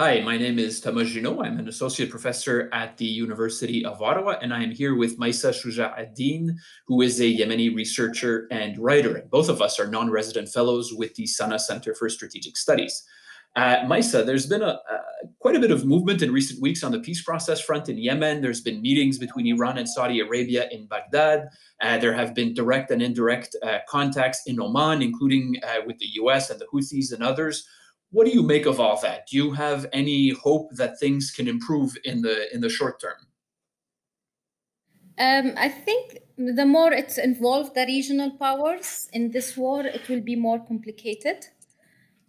Hi, 0.00 0.20
my 0.20 0.38
name 0.38 0.60
is 0.60 0.80
Thomas 0.80 1.08
Juneau. 1.08 1.42
I'm 1.42 1.58
an 1.58 1.66
associate 1.66 2.08
professor 2.08 2.70
at 2.72 2.96
the 2.98 3.04
University 3.04 3.84
of 3.84 4.00
Ottawa, 4.00 4.36
and 4.40 4.54
I 4.54 4.62
am 4.62 4.70
here 4.70 4.94
with 4.94 5.18
Maisa 5.18 5.50
Shuja 5.50 5.92
Adin, 5.98 6.56
who 6.86 7.02
is 7.02 7.20
a 7.20 7.24
Yemeni 7.24 7.74
researcher 7.74 8.46
and 8.52 8.78
writer. 8.78 9.24
Both 9.28 9.48
of 9.48 9.60
us 9.60 9.80
are 9.80 9.88
non 9.88 10.08
resident 10.08 10.50
fellows 10.50 10.94
with 10.94 11.16
the 11.16 11.24
Sana'a 11.24 11.58
Center 11.58 11.96
for 11.96 12.08
Strategic 12.08 12.56
Studies. 12.56 13.02
Uh, 13.56 13.78
Maisa, 13.86 14.24
there's 14.24 14.46
been 14.46 14.62
a, 14.62 14.78
quite 15.40 15.56
a 15.56 15.60
bit 15.60 15.72
of 15.72 15.84
movement 15.84 16.22
in 16.22 16.32
recent 16.32 16.62
weeks 16.62 16.84
on 16.84 16.92
the 16.92 17.00
peace 17.00 17.24
process 17.24 17.60
front 17.60 17.88
in 17.88 17.98
Yemen. 17.98 18.40
There's 18.40 18.60
been 18.60 18.80
meetings 18.80 19.18
between 19.18 19.48
Iran 19.48 19.78
and 19.78 19.88
Saudi 19.88 20.20
Arabia 20.20 20.68
in 20.70 20.86
Baghdad. 20.86 21.48
Uh, 21.82 21.98
there 21.98 22.12
have 22.12 22.36
been 22.36 22.54
direct 22.54 22.92
and 22.92 23.02
indirect 23.02 23.56
uh, 23.64 23.78
contacts 23.88 24.42
in 24.46 24.60
Oman, 24.60 25.02
including 25.02 25.56
uh, 25.64 25.80
with 25.88 25.98
the 25.98 26.06
US 26.22 26.50
and 26.50 26.60
the 26.60 26.66
Houthis 26.66 27.12
and 27.12 27.24
others 27.24 27.66
what 28.10 28.26
do 28.26 28.32
you 28.32 28.42
make 28.42 28.66
of 28.66 28.80
all 28.80 29.00
that? 29.00 29.26
Do 29.28 29.36
you 29.36 29.52
have 29.52 29.86
any 29.92 30.30
hope 30.30 30.70
that 30.72 30.98
things 30.98 31.30
can 31.30 31.48
improve 31.48 31.96
in 32.04 32.22
the 32.22 32.52
in 32.54 32.60
the 32.60 32.68
short 32.68 33.00
term? 33.00 33.26
Um, 35.18 35.52
I 35.56 35.68
think 35.68 36.20
the 36.36 36.64
more 36.64 36.92
it's 36.92 37.18
involved 37.18 37.74
the 37.74 37.84
regional 37.86 38.30
powers 38.38 39.08
in 39.12 39.32
this 39.32 39.56
war, 39.56 39.84
it 39.84 40.08
will 40.08 40.20
be 40.20 40.36
more 40.36 40.60
complicated, 40.60 41.44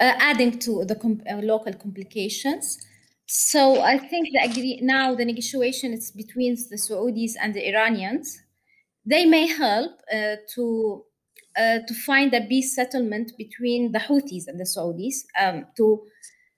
uh, 0.00 0.14
adding 0.18 0.58
to 0.58 0.84
the 0.84 0.96
com- 0.96 1.22
uh, 1.30 1.36
local 1.36 1.72
complications. 1.74 2.78
So 3.26 3.80
I 3.80 3.98
think 3.98 4.28
the 4.32 4.40
agree- 4.50 4.80
now 4.82 5.14
the 5.14 5.24
negotiation 5.24 5.92
is 5.92 6.10
between 6.10 6.56
the 6.70 6.76
Saudis 6.76 7.34
and 7.40 7.54
the 7.54 7.68
Iranians. 7.68 8.42
They 9.06 9.26
may 9.26 9.46
help 9.46 9.92
uh, 10.12 10.36
to 10.54 11.04
uh, 11.56 11.78
to 11.86 11.94
find 11.94 12.32
a 12.34 12.42
peace 12.42 12.74
settlement 12.74 13.32
between 13.36 13.92
the 13.92 13.98
Houthis 13.98 14.46
and 14.46 14.58
the 14.58 14.64
Saudis 14.64 15.24
um, 15.40 15.66
to 15.76 16.02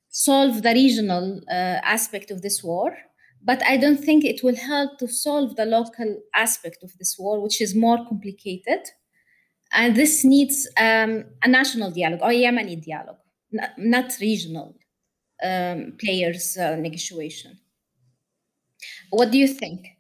solve 0.09 0.63
the 0.63 0.73
regional 0.73 1.41
uh, 1.51 1.81
aspect 1.83 2.31
of 2.31 2.43
this 2.43 2.63
war. 2.63 2.97
But 3.43 3.63
I 3.67 3.77
don't 3.77 4.03
think 4.03 4.25
it 4.25 4.43
will 4.43 4.57
help 4.57 4.99
to 4.99 5.09
solve 5.09 5.57
the 5.57 5.67
local 5.67 6.19
aspect 6.35 6.79
of 6.83 6.97
this 6.99 7.17
war, 7.19 7.41
which 7.41 7.61
is 7.61 7.75
more 7.75 7.99
complicated. 8.07 8.81
And 9.73 9.95
this 9.97 10.25
needs 10.25 10.69
um, 10.79 11.25
a 11.43 11.49
national 11.49 11.91
dialogue 11.91 12.21
or 12.23 12.31
Yemeni 12.31 12.83
dialogue, 12.83 13.19
not, 13.77 14.13
regional 14.21 14.77
um, 15.43 15.95
players' 15.99 16.57
uh, 16.57 16.77
negotiation. 16.77 17.59
What 19.11 19.31
do 19.31 19.39
you 19.39 19.49
think? 19.49 19.94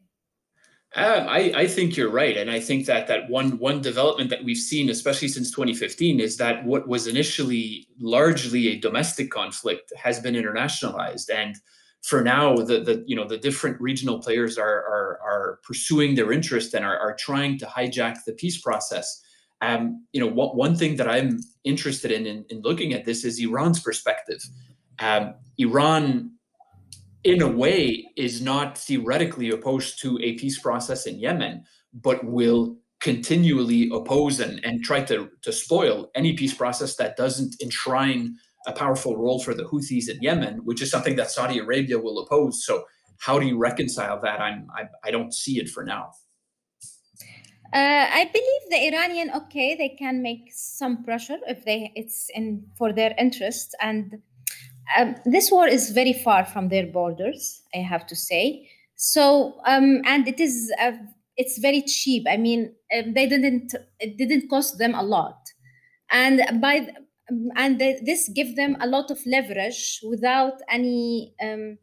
Um, 0.97 1.27
I, 1.29 1.53
I 1.57 1.67
think 1.67 1.97
you're 1.97 2.11
right, 2.11 2.37
and 2.37 2.49
I 2.49 2.61
think 2.61 2.87
that 2.87 3.09
that 3.09 3.29
one 3.29 3.59
one 3.59 3.81
development 3.81 4.31
that 4.31 4.45
we've 4.45 4.57
seen, 4.57 4.91
especially 4.91 5.27
since 5.27 5.51
2015, 5.51 6.21
is 6.21 6.37
that 6.37 6.65
what 6.65 6.87
was 6.87 7.09
initially 7.09 7.89
largely 7.99 8.69
a 8.69 8.79
domestic 8.79 9.29
conflict 9.31 9.93
has 9.97 10.21
been 10.21 10.35
internationalized, 10.35 11.35
and 11.35 11.57
for 12.03 12.23
now, 12.23 12.55
the 12.57 12.81
the 12.81 13.03
you 13.09 13.17
know 13.17 13.27
the 13.27 13.39
different 13.39 13.81
regional 13.81 14.21
players 14.21 14.57
are 14.57 14.85
are, 14.87 15.21
are 15.25 15.61
pursuing 15.65 16.15
their 16.15 16.31
interest 16.31 16.75
and 16.75 16.85
are, 16.85 16.99
are 16.99 17.17
trying 17.17 17.59
to 17.59 17.67
hijack 17.67 18.19
the 18.25 18.33
peace 18.35 18.61
process. 18.61 19.21
Um, 19.63 20.07
you 20.13 20.21
know, 20.21 20.29
what, 20.29 20.55
one 20.55 20.77
thing 20.77 20.97
that 20.97 21.09
I'm 21.09 21.41
interested 21.65 22.11
in, 22.13 22.27
in, 22.27 22.45
in 22.51 22.61
looking 22.61 22.93
at 22.93 23.05
this 23.05 23.25
is 23.25 23.41
Iran's 23.41 23.81
perspective. 23.81 24.43
Um, 24.99 25.35
Iran 25.59 26.34
in 27.25 27.41
a 27.41 27.49
way, 27.49 28.07
is 28.17 28.43
not 28.43 28.77
theoretically 28.77 29.51
opposed 29.51 30.01
to 30.03 30.19
a 30.23 30.35
peace 30.35 30.59
process 30.59 31.07
in 31.07 31.19
Yemen, 31.19 31.65
but 31.93 32.23
will 32.25 32.77
continually 33.01 33.91
oppose 33.93 34.41
and, 34.41 34.65
and 34.65 34.83
try 34.83 35.03
to, 35.03 35.31
to 35.43 35.53
spoil 35.53 36.11
any 36.15 36.35
peace 36.35 36.55
process 36.55 36.97
that 36.97 37.17
doesn't 37.17 37.57
enshrine 37.63 38.37
a 38.67 38.73
powerful 38.73 39.17
role 39.17 39.43
for 39.43 39.55
the 39.55 39.65
Houthis 39.65 40.09
in 40.09 40.21
Yemen, 40.23 40.61
which 40.65 40.81
is 40.81 40.91
something 40.91 41.17
that 41.17 41.31
Saudi 41.31 41.59
Arabia 41.59 41.99
will 41.99 42.19
oppose. 42.21 42.65
So, 42.65 42.85
how 43.19 43.39
do 43.39 43.47
you 43.47 43.59
reconcile 43.59 44.21
that? 44.23 44.41
I'm 44.41 44.67
I, 44.75 44.85
I 45.05 45.11
don't 45.11 45.33
see 45.33 45.59
it 45.61 45.69
for 45.69 45.85
now. 45.85 46.11
Uh, 47.73 48.07
I 48.11 48.31
believe 48.33 48.63
the 48.71 48.95
Iranian, 48.95 49.31
okay, 49.35 49.75
they 49.75 49.91
can 49.91 50.23
make 50.23 50.51
some 50.53 51.05
pressure 51.05 51.39
if 51.47 51.65
they 51.65 51.93
it's 51.95 52.31
in 52.35 52.65
for 52.77 52.93
their 52.93 53.15
interests 53.19 53.75
and 53.81 54.19
um, 54.97 55.17
this 55.25 55.51
war 55.51 55.67
is 55.67 55.91
very 55.91 56.13
far 56.13 56.45
from 56.45 56.69
their 56.69 56.87
borders, 56.87 57.63
I 57.75 57.79
have 57.79 58.07
to 58.07 58.17
say. 58.17 58.69
So, 58.97 59.61
um, 59.67 60.03
and 60.05 60.27
it 60.29 60.41
is 60.41 60.73
uh, 60.81 60.93
it's 61.37 61.59
very 61.59 61.83
cheap. 61.83 62.27
I 62.29 62.37
mean, 62.37 62.75
um, 62.97 63.13
they 63.15 63.27
didn't 63.27 63.75
it 64.01 64.17
didn't 64.17 64.49
cost 64.49 64.79
them 64.79 64.95
a 64.95 65.03
lot, 65.03 65.39
and 66.11 66.61
by 66.61 66.89
and 67.57 67.79
they, 67.79 68.01
this 68.05 68.29
give 68.29 68.57
them 68.57 68.77
a 68.81 68.87
lot 68.87 69.11
of 69.11 69.19
leverage 69.27 70.01
without 70.09 70.61
any 70.69 71.35
um, 71.43 71.79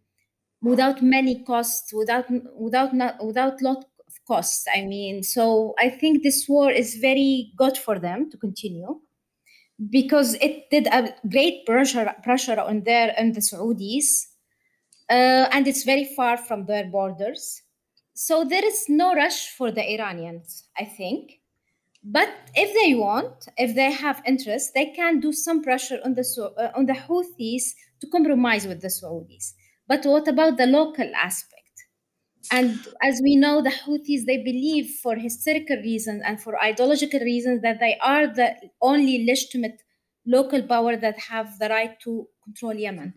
without 0.61 1.01
many 1.01 1.43
costs, 1.43 1.93
without 1.93 2.25
without 2.55 2.93
not 2.93 3.23
without 3.25 3.61
lot 3.61 3.85
of 4.07 4.13
costs. 4.27 4.65
I 4.73 4.81
mean, 4.81 5.23
so 5.23 5.73
I 5.79 5.89
think 5.89 6.23
this 6.23 6.47
war 6.47 6.71
is 6.71 6.95
very 6.95 7.51
good 7.57 7.77
for 7.77 7.99
them 7.99 8.29
to 8.29 8.37
continue 8.37 8.99
because 9.89 10.35
it 10.35 10.69
did 10.69 10.87
a 10.87 11.13
great 11.29 11.65
pressure 11.65 12.13
pressure 12.23 12.59
on 12.59 12.83
their 12.83 13.13
and 13.17 13.33
the 13.33 13.41
Saudis, 13.41 14.27
uh, 15.09 15.47
and 15.51 15.67
it's 15.67 15.83
very 15.83 16.05
far 16.15 16.37
from 16.37 16.65
their 16.65 16.85
borders. 16.85 17.61
So 18.13 18.43
there 18.43 18.65
is 18.65 18.85
no 18.87 19.15
rush 19.15 19.49
for 19.49 19.71
the 19.71 19.93
Iranians, 19.93 20.67
I 20.77 20.85
think. 20.85 21.39
But 22.03 22.29
if 22.55 22.73
they 22.73 22.95
want, 22.95 23.47
if 23.57 23.75
they 23.75 23.91
have 23.91 24.23
interest, 24.25 24.71
they 24.73 24.87
can 24.87 25.19
do 25.19 25.31
some 25.31 25.61
pressure 25.61 25.99
on 26.03 26.15
the 26.15 26.25
uh, 26.57 26.71
on 26.75 26.85
the 26.85 26.93
Houthis 26.93 27.73
to 28.01 28.07
compromise 28.07 28.65
with 28.65 28.81
the 28.81 28.87
Saudis. 28.87 29.53
But 29.87 30.05
what 30.05 30.27
about 30.27 30.57
the 30.57 30.67
local 30.67 31.09
aspect? 31.15 31.60
And 32.51 32.79
as 33.03 33.19
we 33.23 33.35
know, 33.35 33.61
the 33.61 33.69
Houthis, 33.69 34.25
they 34.25 34.37
believe 34.37 34.95
for 35.03 35.15
historical 35.15 35.77
reasons 35.77 36.23
and 36.25 36.41
for 36.41 36.61
ideological 36.61 37.19
reasons 37.19 37.61
that 37.61 37.79
they 37.79 37.97
are 38.01 38.27
the 38.27 38.55
only 38.81 39.25
legitimate 39.25 39.83
local 40.25 40.61
power 40.63 40.95
that 40.95 41.19
have 41.19 41.59
the 41.59 41.69
right 41.69 41.99
to 42.01 42.27
control 42.43 42.73
Yemen. 42.73 43.13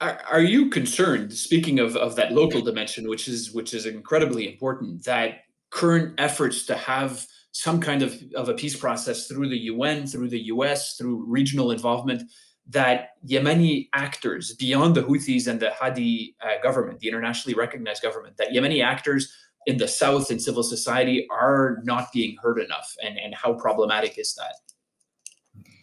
Are, 0.00 0.40
you 0.40 0.68
concerned, 0.68 1.32
speaking 1.32 1.78
of, 1.78 1.96
of 1.96 2.16
that 2.16 2.32
local 2.32 2.60
dimension, 2.60 3.08
which 3.08 3.28
is 3.28 3.52
which 3.52 3.72
is 3.72 3.86
incredibly 3.86 4.50
important, 4.50 5.04
that 5.04 5.42
current 5.70 6.14
efforts 6.18 6.66
to 6.66 6.74
have 6.74 7.24
some 7.52 7.80
kind 7.80 8.02
of, 8.02 8.20
of 8.34 8.48
a 8.48 8.54
peace 8.54 8.74
process 8.74 9.28
through 9.28 9.48
the 9.48 9.58
UN, 9.58 10.06
through 10.08 10.28
the 10.28 10.44
US, 10.54 10.96
through 10.96 11.24
regional 11.28 11.70
involvement, 11.70 12.24
that 12.68 13.10
Yemeni 13.26 13.88
actors 13.92 14.54
beyond 14.54 14.94
the 14.94 15.02
Houthis 15.02 15.46
and 15.46 15.60
the 15.60 15.70
Hadi 15.70 16.36
uh, 16.40 16.62
government, 16.62 17.00
the 17.00 17.08
internationally 17.08 17.54
recognized 17.54 18.02
government, 18.02 18.36
that 18.36 18.50
Yemeni 18.50 18.84
actors 18.84 19.32
in 19.66 19.78
the 19.78 19.88
south 19.88 20.30
in 20.30 20.38
civil 20.38 20.62
society 20.62 21.26
are 21.30 21.78
not 21.84 22.12
being 22.12 22.36
heard 22.42 22.58
enough, 22.58 22.94
and, 23.02 23.18
and 23.18 23.34
how 23.34 23.54
problematic 23.54 24.18
is 24.18 24.34
that? 24.34 24.54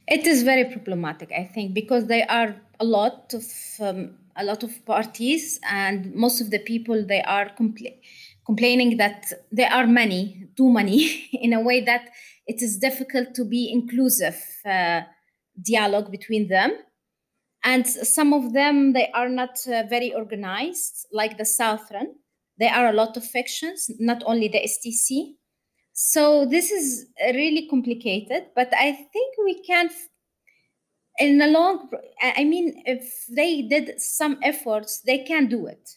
It 0.07 0.25
is 0.25 0.43
very 0.43 0.65
problematic, 0.65 1.31
I 1.31 1.43
think, 1.43 1.73
because 1.73 2.07
there 2.07 2.25
are 2.29 2.55
a 2.79 2.85
lot 2.85 3.33
of 3.33 3.45
um, 3.79 4.15
a 4.35 4.43
lot 4.43 4.63
of 4.63 4.85
parties, 4.85 5.59
and 5.69 6.13
most 6.15 6.41
of 6.41 6.49
the 6.49 6.59
people 6.59 7.05
they 7.05 7.21
are 7.23 7.49
compl- 7.59 7.97
complaining 8.45 8.97
that 8.97 9.31
there 9.51 9.71
are 9.71 9.85
many, 9.85 10.47
too 10.55 10.71
many, 10.71 11.29
in 11.33 11.53
a 11.53 11.61
way 11.61 11.81
that 11.81 12.09
it 12.47 12.61
is 12.61 12.77
difficult 12.77 13.35
to 13.35 13.45
be 13.45 13.71
inclusive. 13.71 14.41
Uh, 14.65 15.01
dialogue 15.63 16.11
between 16.11 16.47
them. 16.47 16.71
And 17.63 17.85
some 17.85 18.33
of 18.33 18.53
them 18.53 18.93
they 18.93 19.11
are 19.11 19.29
not 19.29 19.59
uh, 19.67 19.83
very 19.89 20.13
organized 20.13 21.07
like 21.11 21.37
the 21.37 21.45
southern. 21.45 22.15
There 22.57 22.73
are 22.73 22.87
a 22.89 22.93
lot 22.93 23.17
of 23.17 23.25
factions 23.25 23.89
not 23.99 24.21
only 24.25 24.49
the 24.49 24.59
stc 24.59 25.35
so 26.01 26.45
this 26.45 26.71
is 26.71 27.07
really 27.19 27.67
complicated 27.69 28.47
but 28.55 28.71
i 28.73 28.91
think 28.91 29.35
we 29.43 29.61
can 29.63 29.89
in 31.19 31.37
the 31.37 31.47
long 31.47 31.89
i 32.21 32.43
mean 32.45 32.81
if 32.85 33.25
they 33.27 33.61
did 33.63 33.99
some 33.99 34.37
efforts 34.41 35.01
they 35.01 35.19
can 35.19 35.47
do 35.47 35.67
it. 35.67 35.89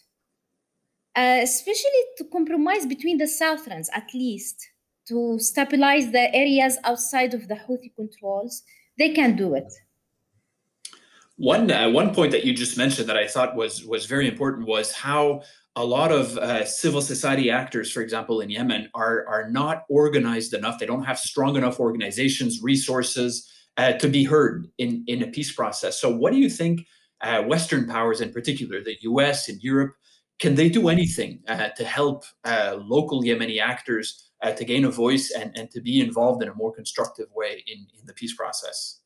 Uh, 1.15 1.39
especially 1.43 2.03
to 2.17 2.23
compromise 2.25 2.87
between 2.87 3.19
the 3.19 3.27
southerns 3.27 3.87
at 3.93 4.09
least 4.15 4.67
to 5.07 5.37
stabilize 5.37 6.11
the 6.11 6.33
areas 6.33 6.77
outside 6.85 7.35
of 7.35 7.47
the 7.47 7.55
houthi 7.55 7.93
controls 7.95 8.63
they 8.97 9.13
can 9.13 9.35
do 9.35 9.55
it. 9.55 9.71
One 11.37 11.71
uh, 11.71 11.89
one 11.89 12.13
point 12.13 12.31
that 12.31 12.45
you 12.45 12.53
just 12.53 12.77
mentioned 12.77 13.09
that 13.09 13.17
I 13.17 13.27
thought 13.27 13.55
was 13.55 13.83
was 13.85 14.05
very 14.05 14.27
important 14.27 14.67
was 14.67 14.91
how 14.91 15.41
a 15.75 15.83
lot 15.83 16.11
of 16.11 16.37
uh, 16.37 16.65
civil 16.65 17.01
society 17.01 17.49
actors, 17.49 17.91
for 17.91 18.01
example, 18.01 18.41
in 18.41 18.49
Yemen, 18.49 18.89
are 18.93 19.25
are 19.27 19.49
not 19.49 19.83
organized 19.89 20.53
enough. 20.53 20.77
They 20.77 20.85
don't 20.85 21.03
have 21.03 21.17
strong 21.17 21.55
enough 21.55 21.79
organizations, 21.79 22.61
resources 22.61 23.49
uh, 23.77 23.93
to 23.93 24.07
be 24.07 24.23
heard 24.23 24.67
in 24.77 25.03
in 25.07 25.23
a 25.23 25.27
peace 25.27 25.51
process. 25.51 25.99
So, 25.99 26.15
what 26.15 26.31
do 26.31 26.39
you 26.39 26.49
think? 26.49 26.85
Uh, 27.21 27.41
Western 27.43 27.87
powers, 27.87 28.19
in 28.19 28.33
particular, 28.33 28.83
the 28.83 28.97
U.S. 29.03 29.47
and 29.47 29.61
Europe, 29.63 29.95
can 30.43 30.55
they 30.55 30.67
do 30.67 30.89
anything 30.89 31.39
uh, 31.47 31.69
to 31.77 31.85
help 31.85 32.25
uh, 32.43 32.75
local 32.95 33.23
Yemeni 33.23 33.61
actors 33.61 34.07
uh, 34.41 34.51
to 34.51 34.65
gain 34.65 34.83
a 34.83 34.91
voice 34.91 35.31
and, 35.31 35.57
and 35.57 35.71
to 35.71 35.79
be 35.79 36.01
involved 36.01 36.43
in 36.43 36.49
a 36.49 36.53
more 36.53 36.73
constructive 36.79 37.29
way 37.33 37.63
in, 37.65 37.79
in 37.97 38.05
the 38.05 38.13
peace 38.13 38.35
process? 38.35 38.99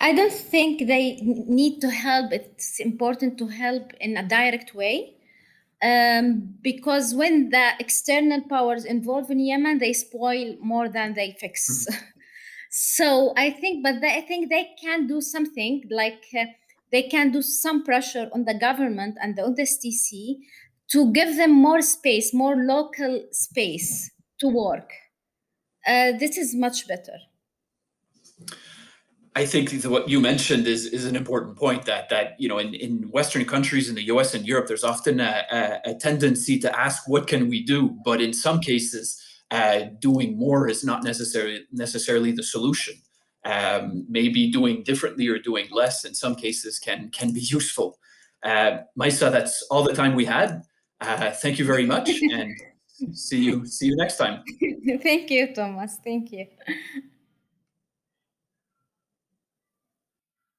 I 0.00 0.12
don't 0.12 0.38
think 0.54 0.86
they 0.86 1.16
need 1.22 1.80
to 1.80 1.88
help. 1.88 2.26
It's 2.30 2.78
important 2.78 3.38
to 3.38 3.46
help 3.46 3.86
in 4.02 4.18
a 4.18 4.28
direct 4.28 4.74
way. 4.74 5.16
Um, 5.80 6.54
because 6.60 7.14
when 7.14 7.48
the 7.48 7.70
external 7.80 8.42
powers 8.50 8.84
involved 8.84 9.30
in 9.30 9.40
Yemen, 9.40 9.78
they 9.78 9.94
spoil 9.94 10.56
more 10.60 10.90
than 10.90 11.14
they 11.14 11.36
fix. 11.40 11.86
so 12.70 13.32
I 13.34 13.48
think, 13.50 13.82
but 13.82 14.02
they, 14.02 14.12
I 14.18 14.20
think 14.20 14.50
they 14.50 14.66
can 14.82 15.06
do 15.06 15.22
something 15.22 15.84
like 15.90 16.22
uh, 16.38 16.44
they 16.90 17.02
can 17.02 17.30
do 17.30 17.42
some 17.42 17.84
pressure 17.84 18.28
on 18.32 18.44
the 18.44 18.54
government 18.54 19.16
and 19.20 19.36
the 19.36 19.42
STC 19.42 20.36
to 20.90 21.12
give 21.12 21.36
them 21.36 21.52
more 21.52 21.82
space, 21.82 22.32
more 22.32 22.56
local 22.56 23.24
space 23.30 24.10
to 24.40 24.48
work. 24.48 24.90
Uh, 25.86 26.12
this 26.18 26.36
is 26.36 26.54
much 26.54 26.88
better. 26.88 27.18
I 29.36 29.46
think 29.46 29.70
what 29.84 30.08
you 30.08 30.20
mentioned 30.20 30.66
is 30.66 30.86
is 30.86 31.04
an 31.04 31.14
important 31.14 31.56
point 31.56 31.84
that 31.84 32.08
that 32.08 32.34
you 32.40 32.48
know 32.48 32.58
in, 32.58 32.74
in 32.74 33.08
Western 33.18 33.44
countries 33.44 33.88
in 33.88 33.94
the 33.94 34.06
US 34.14 34.34
and 34.34 34.44
Europe 34.44 34.66
there's 34.66 34.82
often 34.82 35.20
a, 35.20 35.44
a, 35.52 35.90
a 35.90 35.94
tendency 35.94 36.58
to 36.58 36.78
ask 36.78 37.08
what 37.08 37.28
can 37.28 37.48
we 37.48 37.64
do 37.64 37.96
but 38.04 38.20
in 38.20 38.32
some 38.32 38.58
cases 38.58 39.22
uh, 39.52 39.84
doing 40.00 40.36
more 40.36 40.68
is 40.68 40.82
not 40.82 41.04
necessarily 41.04 41.60
necessarily 41.70 42.32
the 42.32 42.42
solution 42.42 42.94
um, 43.44 44.04
maybe 44.08 44.50
doing 44.50 44.82
differently 44.82 45.28
or 45.28 45.38
doing 45.38 45.66
less 45.70 46.04
in 46.04 46.14
some 46.14 46.34
cases 46.34 46.78
can 46.78 47.10
can 47.10 47.32
be 47.32 47.40
useful 47.40 47.98
uh, 48.42 48.78
Maisa 48.98 49.30
that's 49.30 49.62
all 49.70 49.82
the 49.82 49.94
time 49.94 50.14
we 50.14 50.24
had 50.24 50.62
uh, 51.00 51.30
thank 51.30 51.58
you 51.58 51.64
very 51.64 51.86
much 51.86 52.10
and 52.32 52.54
see 53.12 53.42
you 53.42 53.64
see 53.66 53.86
you 53.86 53.96
next 53.96 54.16
time 54.16 54.42
Thank 55.02 55.30
you, 55.30 55.54
Thomas. 55.54 55.98
Thank 56.02 56.32
you. 56.32 56.46